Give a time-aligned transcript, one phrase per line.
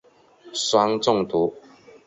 [0.55, 1.53] 酸中毒。